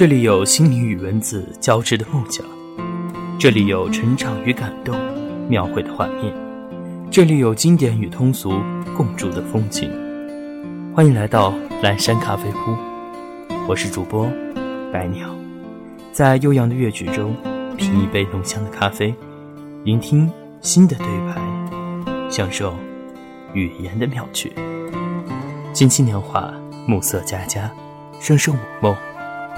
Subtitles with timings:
[0.00, 2.42] 这里有心灵与文字交织的梦想，
[3.38, 4.98] 这里有成长与感动
[5.46, 6.32] 描绘的画面，
[7.10, 8.62] 这里有经典与通俗
[8.96, 9.92] 共筑的风景。
[10.96, 14.26] 欢迎来到蓝山咖啡屋，我是主播
[14.90, 15.28] 白鸟，
[16.12, 17.36] 在悠扬的乐曲中
[17.76, 19.14] 品一杯浓香的咖啡，
[19.84, 22.74] 聆听新的对白，享受
[23.52, 24.50] 语言的妙趣。
[25.74, 26.50] 金青年华，
[26.86, 27.70] 暮色佳佳，
[28.18, 28.96] 声声我梦。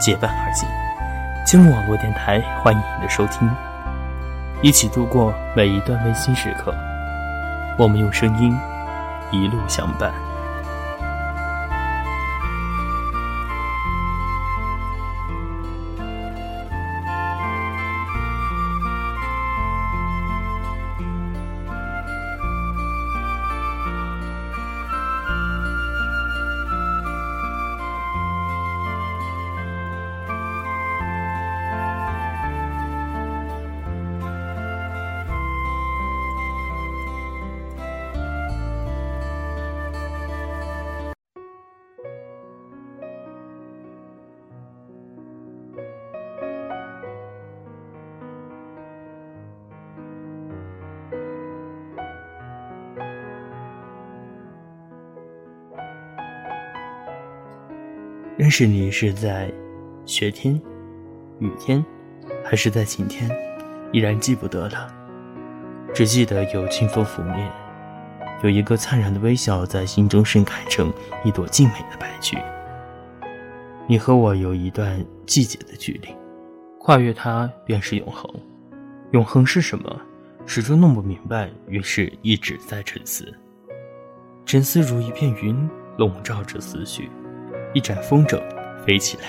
[0.00, 0.68] 结伴而行，
[1.44, 3.50] 金木网络电台欢迎您的收听，
[4.62, 6.74] 一起度过每一段温馨时刻。
[7.78, 8.56] 我们用声音
[9.30, 10.25] 一路相伴。
[58.46, 59.52] 认识你是在
[60.04, 60.54] 雪天、
[61.40, 61.84] 雨天，
[62.44, 63.28] 还是在晴天，
[63.90, 64.86] 依然记不得了。
[65.92, 67.50] 只记得有清风拂面，
[68.44, 70.92] 有一个灿然的微笑在心中盛开成
[71.24, 72.38] 一朵静美的白菊。
[73.88, 76.14] 你和我有一段季节的距离，
[76.78, 78.32] 跨越它便是永恒。
[79.10, 80.00] 永恒是什么？
[80.46, 83.26] 始终弄不明白，于是一直在沉思。
[84.44, 85.68] 沉思如一片云，
[85.98, 87.10] 笼罩着思绪。
[87.76, 88.40] 一盏风筝
[88.86, 89.24] 飞起来，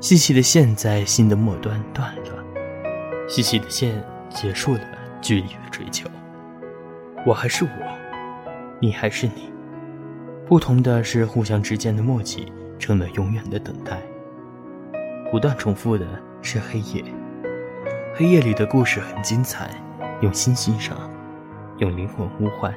[0.00, 2.42] 细细的线在心的末端断了，
[3.28, 4.80] 细细的线结束了
[5.20, 6.08] 距离的追求。
[7.26, 7.70] 我还是我，
[8.80, 9.52] 你还是你，
[10.46, 14.00] 不同的是互相之间的默契成了永远的等待。
[15.30, 16.06] 不断重复的
[16.40, 17.04] 是黑夜，
[18.14, 19.68] 黑夜里的故事很精彩，
[20.22, 20.96] 用心欣赏，
[21.76, 22.74] 用灵魂呼唤，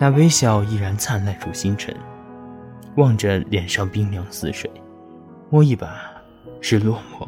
[0.00, 1.94] 那微笑依然灿烂如星辰。
[2.96, 4.70] 望着脸上冰凉似水，
[5.48, 6.12] 摸一把，
[6.60, 7.26] 是落寞，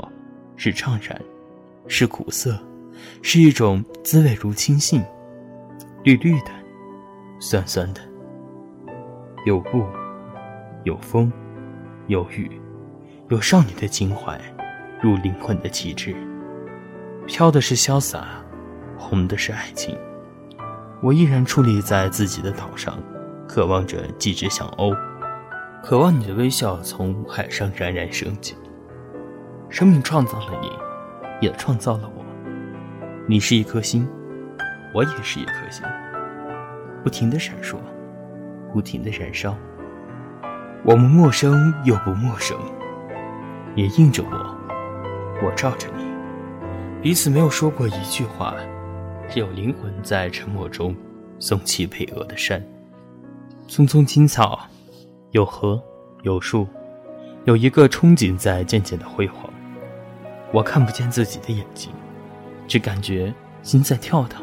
[0.57, 1.19] 是怅然，
[1.89, 2.59] 是苦涩，
[3.23, 5.03] 是一种滋味如青杏，
[6.03, 6.51] 绿绿的，
[7.41, 8.01] 酸酸的。
[9.47, 9.87] 有雾，
[10.85, 11.33] 有风，
[12.09, 12.51] 有雨，
[13.29, 14.39] 有少女的情怀，
[15.01, 16.15] 如灵魂的旗帜。
[17.27, 18.27] 飘的是潇洒，
[18.99, 19.97] 红的是爱情。
[21.03, 22.99] 我依然矗立在自己的岛上，
[23.49, 24.95] 渴望着几只小鸥。
[25.87, 28.57] 渴望你的微笑从海上冉冉升起。
[29.69, 30.71] 生命创造了你，
[31.47, 32.25] 也创造了我。
[33.29, 34.09] 你是一颗星，
[34.95, 35.85] 我也是一颗星，
[37.03, 37.77] 不停的闪烁，
[38.73, 39.55] 不停的燃烧。
[40.87, 42.57] 我们陌生又不陌生，
[43.77, 44.57] 也映着我，
[45.47, 46.05] 我照着你。
[47.03, 48.55] 彼此没有说过一句话，
[49.29, 50.97] 只有灵魂在沉默中
[51.39, 52.65] 送起巍峨的山。
[53.69, 54.67] 匆匆青草。
[55.35, 55.83] 有河，
[56.23, 56.65] 有树，
[57.43, 59.53] 有一个憧憬在渐渐的辉煌。
[60.53, 61.91] 我看不见自己的眼睛，
[62.69, 64.41] 只感觉心在跳荡，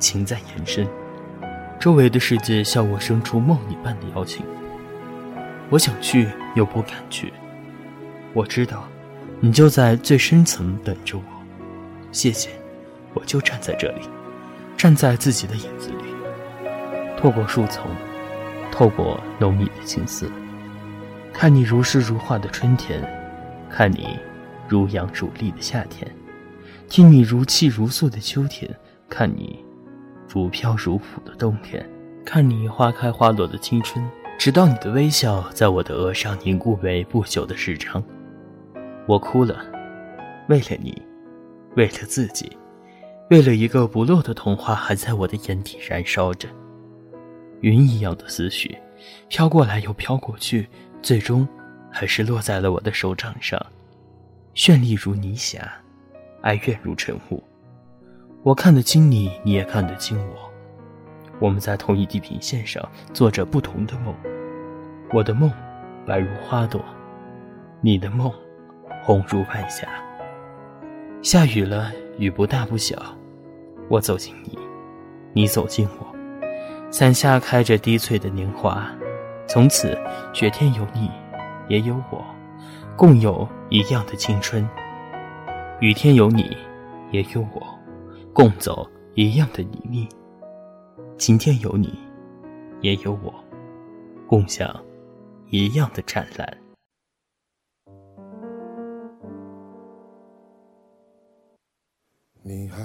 [0.00, 0.84] 情在延伸。
[1.78, 4.44] 周围的世界向我生出梦一般的邀请。
[5.70, 7.32] 我想去，又不敢去。
[8.32, 8.82] 我知道，
[9.38, 11.24] 你就在最深层等着我。
[12.10, 12.50] 谢谢，
[13.14, 14.00] 我就站在这里，
[14.76, 16.04] 站在自己的影子里，
[17.16, 17.86] 透过树丛。
[18.72, 20.28] 透过浓密的青丝，
[21.32, 23.00] 看你如诗如画的春天，
[23.70, 24.18] 看你
[24.66, 26.10] 如阳如丽的夏天，
[26.88, 28.74] 听你如泣如诉的秋天，
[29.10, 29.62] 看你
[30.26, 31.86] 如飘如舞的冬天，
[32.24, 34.02] 看你花开花落的青春，
[34.38, 38.02] 直到你的微笑在我的额上凝固为不朽的时长。
[39.06, 39.62] 我哭了，
[40.48, 41.00] 为了你，
[41.76, 42.50] 为了自己，
[43.28, 46.48] 为了一个不落的童话还在我的眼底燃烧着。
[47.62, 48.76] 云一样的思绪，
[49.28, 50.68] 飘过来又飘过去，
[51.00, 51.48] 最终
[51.90, 53.60] 还是落在了我的手掌上。
[54.54, 55.72] 绚丽如霓霞，
[56.42, 57.42] 哀怨如晨雾。
[58.42, 60.36] 我看得清你，你也看得清我。
[61.38, 64.14] 我们在同一地平线上做着不同的梦。
[65.12, 65.50] 我的梦
[66.04, 66.84] 白如花朵，
[67.80, 68.32] 你的梦
[69.02, 69.88] 红如晚霞。
[71.22, 72.96] 下雨了，雨不大不小。
[73.88, 74.58] 我走进你，
[75.32, 76.11] 你走进我。
[76.92, 78.86] 伞下开着低翠的年华，
[79.48, 79.98] 从此
[80.34, 81.10] 雪天有你，
[81.66, 82.22] 也有我。
[82.98, 84.68] 共有一样的青春。
[85.80, 86.54] 雨天有你，
[87.10, 87.66] 也有我，
[88.34, 90.06] 共走一样的泥泞。
[91.16, 91.98] 晴天有你，
[92.82, 93.32] 也有我，
[94.26, 94.68] 共享
[95.48, 96.58] 一样的湛蓝。
[102.42, 102.76] 你还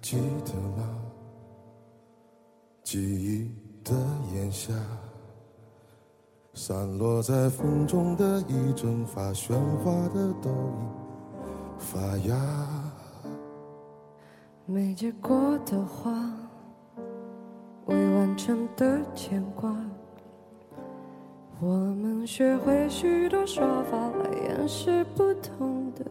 [0.00, 1.11] 记得吗？
[2.92, 3.50] 记忆
[3.82, 3.94] 的
[4.34, 4.70] 炎夏，
[6.52, 11.98] 散落在风中的一整发喧哗的都已发
[12.28, 12.36] 芽。
[14.66, 16.12] 没结果的花，
[17.86, 19.74] 未完成的牵挂，
[21.60, 26.04] 我们学会许多说法来掩饰不同的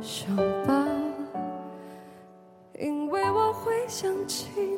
[0.00, 0.86] 伤疤。
[2.78, 4.77] 因为我会想起，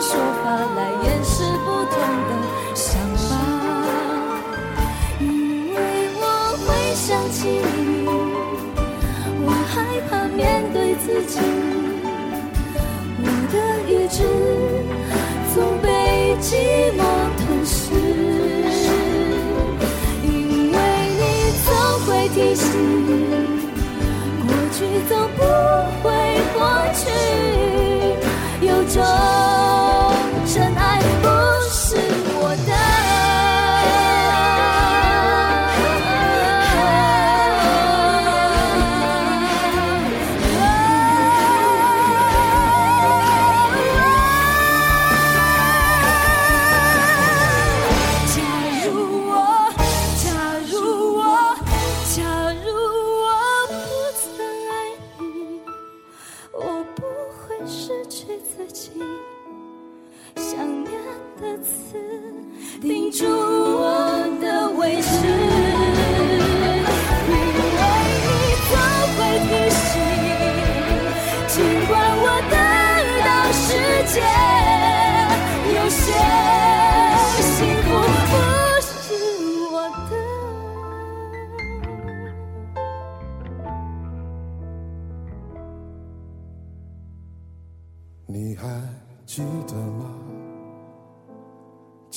[0.00, 0.14] 说
[0.44, 0.97] 法来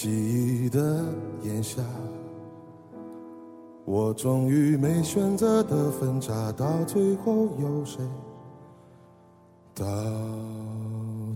[0.01, 1.05] 记忆的
[1.43, 1.79] 炎夏，
[3.85, 8.03] 我终于没选择的分岔，到最后有谁
[9.75, 9.85] 到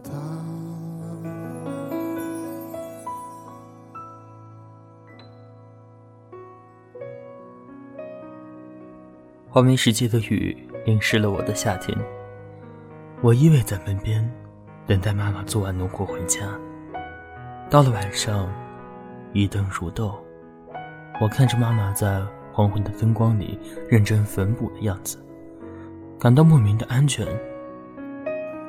[0.03, 0.11] 达？
[9.47, 10.57] 黄梅时节的雨
[10.87, 11.95] 淋湿了我的夏天。
[13.21, 14.27] 我依偎在门边，
[14.87, 16.59] 等待妈妈做完农活回家。
[17.67, 18.47] 到了晚上，
[19.33, 20.13] 一灯如豆，
[21.19, 22.21] 我看着妈妈在
[22.53, 25.17] 黄昏的灯光里认真缝补的样子，
[26.19, 27.27] 感到莫名的安全。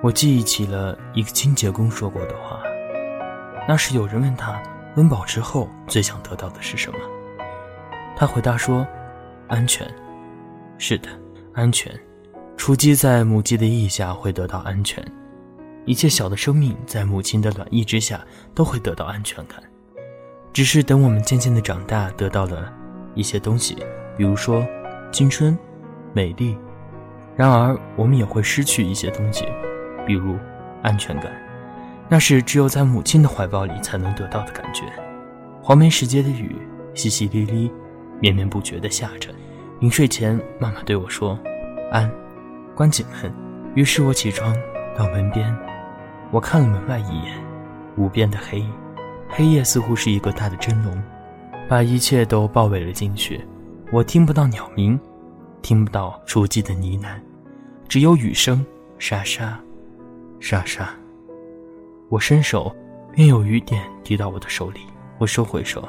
[0.03, 2.61] 我记忆起了一个清洁工说过的话，
[3.69, 4.61] 那时有人问他
[4.97, 6.99] 温饱之后最想得到的是什么，
[8.17, 8.87] 他回答说：
[9.47, 9.87] 安全。
[10.79, 11.09] 是的，
[11.53, 11.93] 安全。
[12.57, 15.05] 雏鸡在母鸡的翼下会得到安全，
[15.87, 18.21] 一切小的生命在母亲的暖意之下
[18.55, 19.63] 都会得到安全感。
[20.53, 22.73] 只是等我们渐渐的长大，得到了
[23.15, 23.77] 一些东西，
[24.17, 24.67] 比如说
[25.13, 25.57] 青春、
[26.13, 26.59] 美丽，
[27.37, 29.47] 然而我们也会失去一些东西，
[30.07, 30.37] 比如
[30.83, 31.31] 安全感，
[32.09, 34.83] 那是只有在母亲的怀抱里才能得到的感觉。
[35.63, 36.57] 黄梅时节的雨
[36.95, 37.71] 淅淅沥沥，
[38.21, 39.31] 绵绵不绝地下着。
[39.81, 41.39] 临睡前，妈妈对我说
[41.93, 42.11] ：“安。”
[42.75, 43.33] 关紧门，
[43.75, 44.55] 于是我起床
[44.97, 45.55] 到门边，
[46.33, 47.39] 我看了门外一眼，
[47.97, 48.65] 无边的黑，
[49.29, 51.03] 黑夜似乎是一个大的蒸笼，
[51.69, 53.41] 把一切都包围了进去。
[53.93, 54.99] 我听不到鸟鸣，
[55.63, 57.21] 听不到雏鸡的呢喃，
[57.89, 58.65] 只有雨声，
[58.99, 59.59] 沙沙，
[60.41, 60.91] 沙沙。
[62.09, 62.75] 我伸手，
[63.13, 64.81] 便有雨点滴到我的手里。
[65.19, 65.89] 我收回手，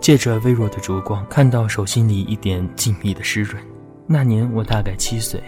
[0.00, 3.62] 借着微弱的烛光，看到手心里一点静谧的湿润。
[4.06, 5.42] 那年我大概七岁。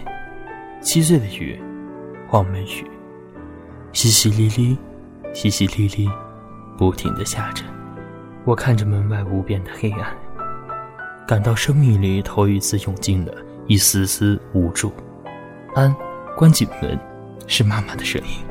[0.80, 1.58] 七岁的雨，
[2.28, 2.84] 黄梅雨，
[3.94, 4.76] 淅淅沥沥，
[5.32, 6.10] 淅淅沥沥，
[6.76, 7.64] 不停的下着。
[8.44, 10.14] 我看着门外无边的黑暗，
[11.26, 13.32] 感到生命里头一次涌进了
[13.68, 14.92] 一丝丝无助。
[15.76, 15.94] 安，
[16.36, 16.98] 关紧门，
[17.46, 18.44] 是妈妈的声音。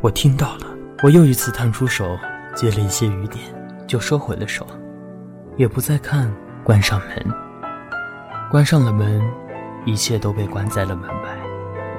[0.00, 0.76] 我听到了。
[1.02, 2.18] 我又一次探出手
[2.54, 3.44] 接了一些雨点，
[3.86, 4.66] 就收回了手，
[5.58, 6.32] 也不再看。
[6.64, 7.34] 关上门，
[8.50, 9.22] 关上了门，
[9.84, 11.38] 一切都被关在了门外。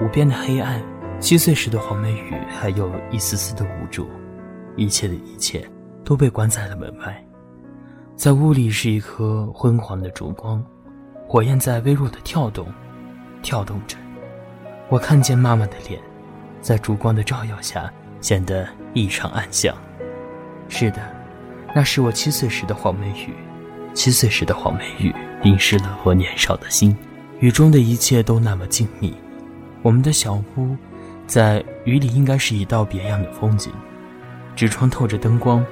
[0.01, 0.82] 无边的黑暗，
[1.19, 4.07] 七岁时的黄梅雨，还有一丝丝的无助。
[4.75, 5.67] 一切的一切
[6.03, 7.25] 都被关在了门外。
[8.15, 10.63] 在屋里是一颗昏黄的烛光，
[11.27, 12.67] 火焰在微弱的跳动，
[13.41, 13.97] 跳动着。
[14.89, 16.00] 我看见妈妈的脸，
[16.62, 17.91] 在烛光的照耀下。
[18.19, 19.75] 显得异常暗香。
[20.69, 20.97] 是的，
[21.75, 23.31] 那是我七岁时的黄梅雨。
[23.93, 26.97] 七岁时的黄梅雨淋湿了我年少的心。
[27.39, 29.13] 雨中的一切都那么静谧。
[29.83, 30.75] 我们的小屋，
[31.27, 33.72] 在雨里应该是一道别样的风景。
[34.55, 35.63] 纸窗透着灯光，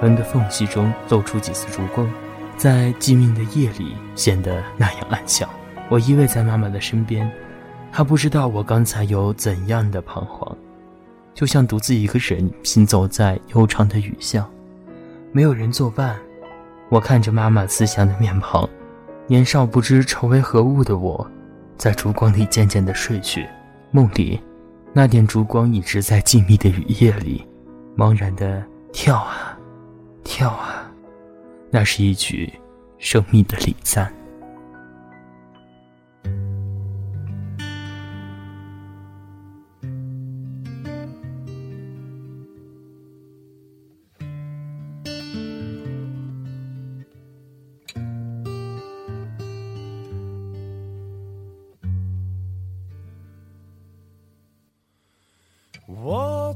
[0.00, 2.08] 门的缝隙中露出几丝烛光，
[2.56, 5.46] 在寂静的夜里显得那样暗香。
[5.90, 7.30] 我依偎在妈妈的身边，
[7.92, 10.56] 她不知道我刚才有怎样的彷徨。
[11.34, 14.48] 就像独自一个人行走在悠长的雨巷，
[15.32, 16.16] 没有人作伴。
[16.88, 18.68] 我看着妈妈慈祥的面庞，
[19.26, 21.28] 年少不知愁为何物的我，
[21.76, 23.46] 在烛光里渐渐的睡去。
[23.90, 24.40] 梦里，
[24.92, 27.46] 那点烛光一直在静谧的雨夜里，
[27.96, 29.58] 茫然的跳啊，
[30.24, 30.90] 跳啊。
[31.70, 32.52] 那是一曲
[32.98, 34.12] 生命的礼赞。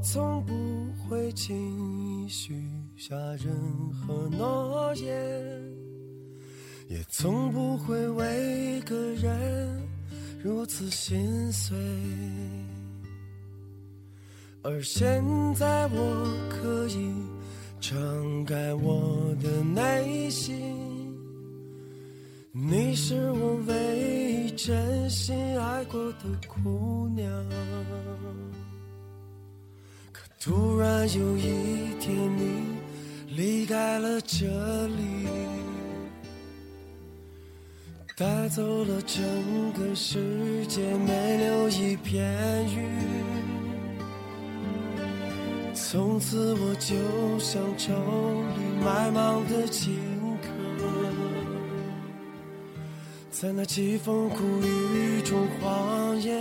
[0.07, 0.53] 从不
[1.09, 2.53] 会轻易许
[2.95, 3.51] 下任
[3.91, 5.11] 何诺言，
[6.87, 9.81] 也从不会为一个人
[10.43, 11.75] 如此心碎。
[14.61, 15.23] 而现
[15.55, 17.11] 在我可以
[17.81, 20.55] 敞开我的内心，
[22.51, 27.27] 你是我唯一真心爱过的姑娘。
[30.45, 32.77] 突然有一天，你
[33.35, 34.45] 离开了这
[34.89, 35.27] 里，
[38.15, 39.23] 带走了整
[39.73, 42.23] 个世界，没留一片
[42.67, 42.87] 云。
[45.73, 46.93] 从此，我就
[47.39, 47.91] 像愁
[48.55, 49.95] 里埋芒的荆
[50.43, 50.47] 轲，
[53.31, 56.31] 在那凄风苦雨中荒野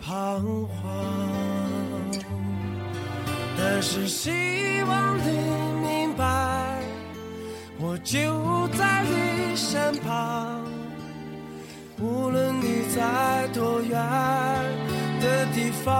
[0.00, 2.45] 彷徨。
[3.68, 4.30] 但是希
[4.84, 5.32] 望你
[5.82, 6.78] 明白，
[7.80, 10.62] 我就在你身旁，
[12.00, 13.98] 无论你在多远
[15.20, 15.92] 的地方，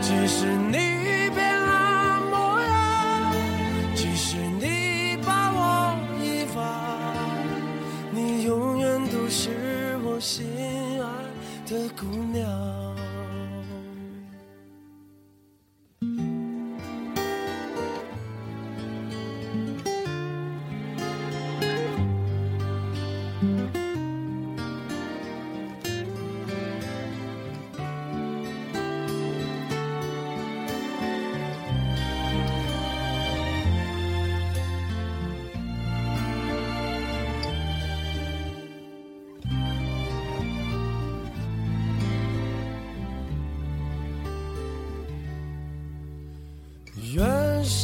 [0.00, 3.32] 即使你变了模样，
[3.94, 6.66] 即使你把我遗忘，
[8.10, 10.44] 你永远都是我心
[11.00, 11.06] 爱
[11.70, 13.05] 的姑娘。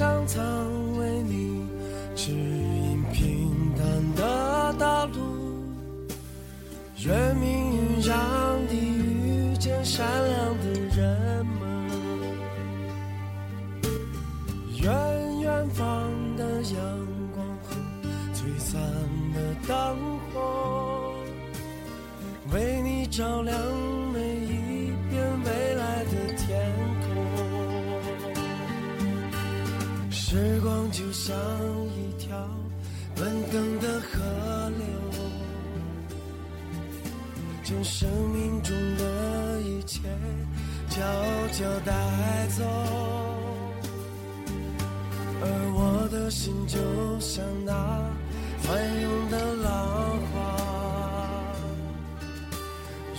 [0.03, 0.43] 上苍
[0.99, 1.65] 为你
[2.17, 2.72] 指引。
[30.33, 31.37] 时光就像
[31.89, 32.35] 一条
[33.15, 34.19] 奔腾的河
[34.79, 34.87] 流，
[37.63, 40.01] 将生命中的一切
[40.89, 41.03] 悄
[41.53, 41.93] 悄带
[42.57, 42.65] 走。
[45.43, 46.79] 而我的心就
[47.21, 47.75] 像那
[48.59, 50.35] 翻涌的浪花，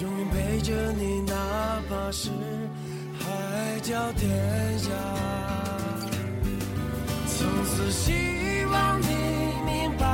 [0.01, 2.31] 永远陪着你，哪怕是
[3.19, 5.42] 海角天涯。
[7.83, 9.07] 从此希望你
[9.65, 10.05] 明白，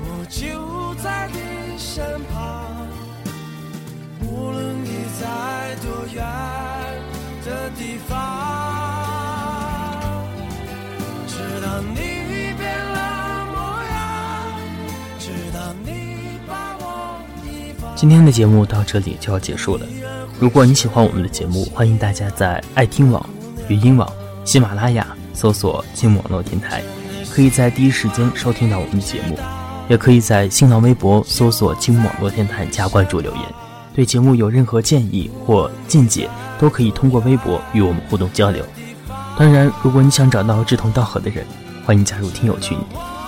[0.00, 1.38] 我就在你
[1.78, 2.66] 身旁，
[4.22, 4.88] 无论你
[5.20, 6.24] 在多远
[7.44, 8.16] 的地方，
[11.28, 11.94] 直到你
[12.58, 13.96] 变了模样，
[15.20, 17.94] 直到你把我遗忘。
[17.94, 19.86] 今天的节目到这里就要结束了。
[20.40, 23.24] 如果你喜欢我们的节目，欢迎大家在爱听网、
[23.68, 24.10] 语音网、
[24.44, 25.06] 喜马拉雅
[25.36, 26.82] 搜索“金网络电台”，
[27.30, 29.38] 可以在第一时间收听到我们的节目。
[29.88, 33.42] 也可以在新浪微博搜索“金网络电台”加关注留言。
[33.94, 36.28] 对节目有任何建议或见解，
[36.58, 38.64] 都可以通过微博与我们互动交流。
[39.38, 41.46] 当然，如果你想找到志同道合的人，
[41.84, 42.76] 欢迎加入听友群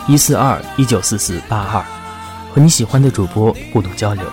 [0.09, 1.85] 一四二一九四四八二，
[2.53, 4.25] 和你喜欢的主播互动交流。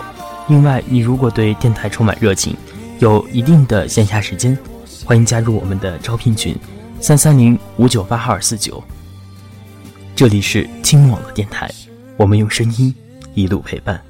[0.48, 2.56] 另外，你如果对电台充满热情，
[2.98, 4.58] 有一定的闲暇时间，
[5.04, 6.56] 欢迎加入我们的招聘群
[7.00, 8.82] 三三零五九八二四九。
[10.14, 11.70] 这里是听网络电台，
[12.16, 12.94] 我们用声音
[13.34, 14.00] 一路陪伴，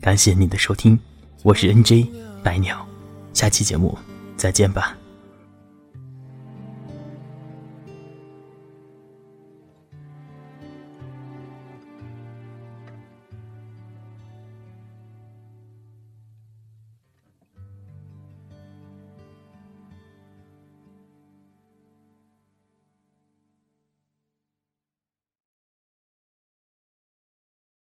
[0.00, 0.98] 感谢您的收听，
[1.42, 2.08] 我是 NJ
[2.42, 2.86] 白鸟，
[3.32, 3.96] 下期节目
[4.36, 4.97] 再见吧。